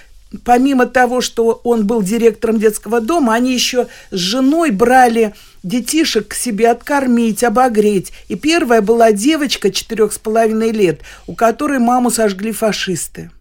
помимо 0.43 0.85
того, 0.85 1.21
что 1.21 1.61
он 1.63 1.85
был 1.85 2.01
директором 2.01 2.59
детского 2.59 3.01
дома, 3.01 3.33
они 3.33 3.53
еще 3.53 3.87
с 4.11 4.17
женой 4.17 4.71
брали 4.71 5.33
детишек 5.63 6.29
к 6.29 6.33
себе 6.33 6.69
откормить, 6.69 7.43
обогреть. 7.43 8.11
И 8.27 8.35
первая 8.35 8.81
была 8.81 9.11
девочка 9.11 9.71
четырех 9.71 10.13
с 10.13 10.17
половиной 10.17 10.71
лет, 10.71 11.01
у 11.27 11.35
которой 11.35 11.79
маму 11.79 12.09
сожгли 12.09 12.51
фашисты. 12.51 13.31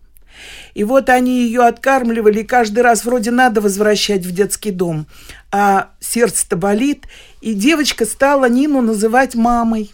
И 0.74 0.84
вот 0.84 1.08
они 1.08 1.42
ее 1.42 1.62
откармливали, 1.62 2.40
и 2.40 2.44
каждый 2.44 2.80
раз 2.80 3.04
вроде 3.04 3.30
надо 3.30 3.60
возвращать 3.60 4.24
в 4.24 4.32
детский 4.32 4.70
дом. 4.70 5.06
А 5.52 5.90
сердце-то 6.00 6.56
болит, 6.56 7.04
и 7.40 7.54
девочка 7.54 8.06
стала 8.06 8.48
Нину 8.48 8.80
называть 8.80 9.34
мамой. 9.34 9.92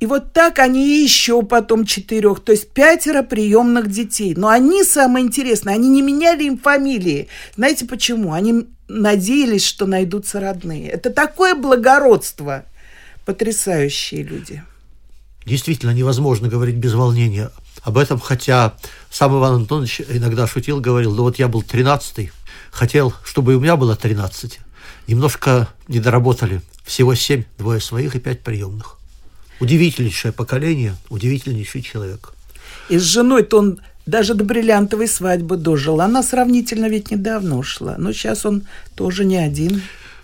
И 0.00 0.06
вот 0.06 0.32
так 0.32 0.58
они 0.58 1.02
еще 1.02 1.42
потом 1.42 1.84
четырех, 1.84 2.40
то 2.40 2.52
есть 2.52 2.70
пятеро 2.70 3.22
приемных 3.22 3.90
детей. 3.90 4.34
Но 4.36 4.48
они, 4.48 4.84
самое 4.84 5.24
интересное, 5.24 5.74
они 5.74 5.88
не 5.88 6.02
меняли 6.02 6.44
им 6.44 6.58
фамилии. 6.58 7.28
Знаете 7.56 7.86
почему? 7.86 8.32
Они 8.32 8.66
надеялись, 8.88 9.64
что 9.64 9.86
найдутся 9.86 10.40
родные. 10.40 10.88
Это 10.88 11.10
такое 11.10 11.54
благородство. 11.54 12.64
Потрясающие 13.24 14.22
люди. 14.22 14.62
Действительно, 15.44 15.90
невозможно 15.90 16.48
говорить 16.48 16.76
без 16.76 16.94
волнения 16.94 17.50
об 17.82 17.98
этом, 17.98 18.18
хотя 18.18 18.74
сам 19.10 19.36
Иван 19.38 19.54
Антонович 19.54 20.02
иногда 20.08 20.46
шутил, 20.46 20.80
говорил, 20.80 21.14
да 21.14 21.22
вот 21.22 21.38
я 21.38 21.48
был 21.48 21.62
тринадцатый, 21.62 22.32
хотел, 22.72 23.14
чтобы 23.24 23.52
и 23.52 23.56
у 23.56 23.60
меня 23.60 23.76
было 23.76 23.96
тринадцать. 23.96 24.58
Немножко 25.06 25.68
не 25.86 26.00
доработали. 26.00 26.62
Всего 26.84 27.14
семь, 27.14 27.44
двое 27.58 27.80
своих 27.80 28.16
и 28.16 28.20
пять 28.20 28.42
приемных. 28.42 28.98
Удивительнейшее 29.60 30.32
поколение, 30.32 30.94
удивительнейший 31.08 31.82
человек. 31.82 32.32
И 32.88 32.98
с 32.98 33.02
женой-то 33.02 33.58
он 33.58 33.80
даже 34.06 34.34
до 34.34 34.44
бриллиантовой 34.44 35.08
свадьбы 35.08 35.56
дожил. 35.56 36.00
Она 36.00 36.22
сравнительно 36.22 36.86
ведь 36.88 37.10
недавно 37.10 37.58
ушла. 37.58 37.96
Но 37.98 38.12
сейчас 38.12 38.46
он 38.46 38.64
тоже 38.94 39.24
не 39.24 39.36
один. 39.36 39.82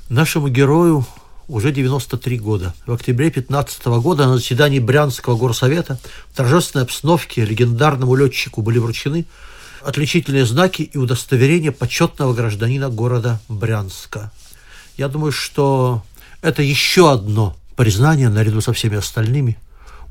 Нашему 0.09 0.49
герою 0.49 1.07
уже 1.49 1.73
93 1.73 2.39
года. 2.39 2.75
В 2.87 2.93
октябре 2.93 3.31
15 3.31 3.85
года 3.87 4.27
на 4.27 4.37
заседании 4.37 4.79
Брянского 4.79 5.37
горсовета 5.37 5.99
в 6.31 6.37
торжественной 6.37 6.85
обстановке 6.85 7.45
легендарному 7.45 8.15
летчику 8.15 8.63
были 8.63 8.79
вручены 8.79 9.27
отличительные 9.83 10.47
знаки 10.47 10.83
и 10.83 10.97
удостоверения 10.97 11.73
почетного 11.73 12.35
гражданина 12.35 12.89
города 12.89 13.41
Брянска. 13.49 14.31
Я 14.97 15.09
думаю, 15.09 15.33
что 15.33 16.05
это 16.41 16.63
еще 16.63 17.11
одно 17.11 17.57
признание, 17.77 18.29
наряду 18.29 18.61
со 18.61 18.73
всеми 18.73 18.97
остальными, 18.97 19.59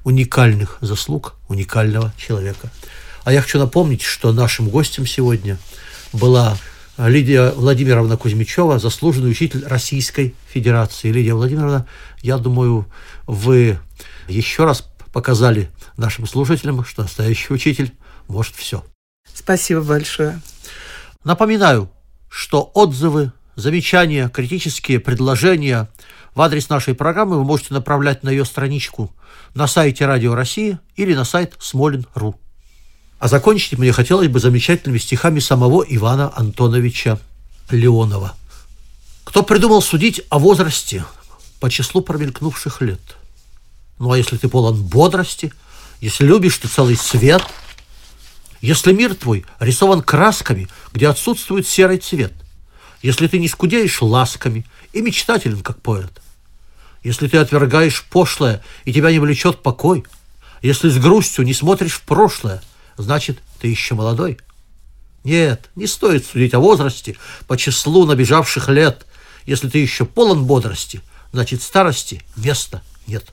уникальных 0.04 0.78
заслуг 0.82 1.36
уникального 1.48 2.14
человека– 2.18 2.72
а 3.24 3.32
я 3.32 3.42
хочу 3.42 3.60
напомнить, 3.60 4.02
что 4.02 4.34
нашим 4.34 4.70
гостем 4.70 5.06
сегодня 5.06 5.58
была 6.12 6.58
Лидия 6.98 7.52
Владимировна 7.52 8.18
Кузьмичева, 8.18 8.80
заслуженный 8.80 9.32
учитель 9.32 9.66
Российской 9.66 10.36
Федерации. 10.50 11.12
Лидия 11.12 11.36
Владимировна, 11.36 11.88
я 12.22 12.38
думаю, 12.38 12.88
вы 13.28 13.80
еще 14.28 14.66
раз 14.66 14.88
показали 15.14 15.70
нашим 15.98 16.26
слушателям, 16.26 16.84
что 16.84 17.04
настоящий 17.04 17.54
учитель 17.54 17.94
может 18.28 18.56
все. 18.56 18.84
Спасибо 19.32 19.82
большое. 19.82 20.42
Напоминаю, 21.24 21.92
что 22.28 22.72
отзывы, 22.74 23.32
замечания, 23.56 24.30
критические 24.30 25.00
предложения 25.00 25.90
в 26.36 26.42
адрес 26.42 26.70
нашей 26.70 26.96
программы 26.96 27.38
вы 27.38 27.44
можете 27.44 27.74
направлять 27.74 28.24
на 28.24 28.30
ее 28.30 28.46
страничку 28.46 29.14
на 29.54 29.68
сайте 29.68 30.06
Радио 30.06 30.36
России 30.36 30.80
или 30.96 31.14
на 31.14 31.26
сайт 31.26 31.56
Смолин.ру. 31.60 32.40
А 33.20 33.28
закончить 33.28 33.78
мне 33.78 33.92
хотелось 33.92 34.30
бы 34.30 34.40
замечательными 34.40 34.98
стихами 34.98 35.40
самого 35.40 35.86
Ивана 35.88 36.32
Антоновича 36.36 37.20
Леонова. 37.70 38.36
Кто 39.24 39.44
придумал 39.44 39.82
судить 39.82 40.22
о 40.30 40.40
возрасте 40.40 41.06
по 41.60 41.70
числу 41.70 42.02
промелькнувших 42.02 42.82
лет? 42.82 43.02
Ну 44.00 44.12
а 44.12 44.18
если 44.18 44.38
ты 44.38 44.48
полон 44.48 44.82
бодрости 44.82 45.54
если 46.02 46.26
любишь 46.26 46.58
ты 46.58 46.68
целый 46.68 46.98
свет, 46.98 47.44
если 48.60 48.92
мир 48.92 49.16
твой 49.16 49.46
рисован 49.60 50.02
красками, 50.02 50.68
где 50.92 51.08
отсутствует 51.08 51.68
серый 51.68 52.00
цвет, 52.00 52.34
если 53.02 53.28
ты 53.28 53.40
не 53.40 53.48
скудеешь 53.48 54.02
ласками 54.02 54.66
и 54.94 55.02
мечтателен, 55.02 55.62
как 55.62 55.82
поэт, 55.82 56.22
если 57.04 57.28
ты 57.28 57.38
отвергаешь 57.38 58.04
пошлое 58.10 58.64
и 58.86 58.94
тебя 58.94 59.12
не 59.12 59.20
влечет 59.20 59.64
покой, 59.64 60.06
если 60.62 60.90
с 60.90 60.98
грустью 60.98 61.46
не 61.46 61.54
смотришь 61.54 61.94
в 61.94 62.02
прошлое, 62.02 62.62
значит, 62.98 63.40
ты 63.60 63.68
еще 63.68 63.96
молодой. 63.96 64.40
Нет, 65.24 65.70
не 65.76 65.88
стоит 65.88 66.26
судить 66.26 66.54
о 66.54 66.60
возрасте 66.60 67.16
по 67.48 67.58
числу 67.58 68.06
набежавших 68.06 68.70
лет. 68.70 69.06
Если 69.46 69.70
ты 69.70 69.80
еще 69.80 70.06
полон 70.06 70.46
бодрости, 70.46 71.02
значит, 71.32 71.64
старости 71.64 72.22
места 72.36 72.82
нет. 73.08 73.26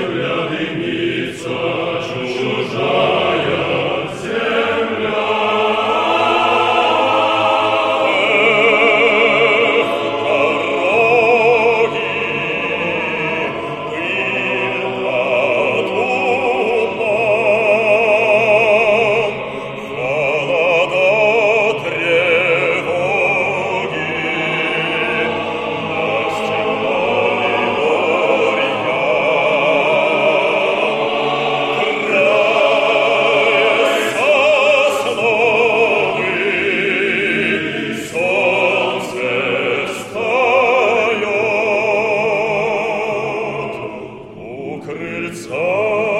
земля 0.00 0.48
дымится, 0.48 1.79
It's 45.12 45.48
all 45.48 46.19